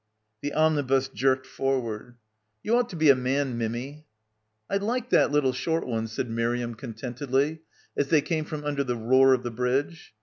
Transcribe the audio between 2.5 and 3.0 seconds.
"You ought to